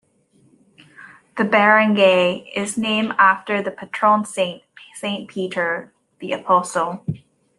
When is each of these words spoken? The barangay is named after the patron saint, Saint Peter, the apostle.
The 1.37 1.43
barangay 1.43 2.51
is 2.55 2.75
named 2.75 3.13
after 3.19 3.61
the 3.61 3.69
patron 3.69 4.25
saint, 4.25 4.63
Saint 4.95 5.29
Peter, 5.29 5.93
the 6.17 6.31
apostle. 6.33 7.05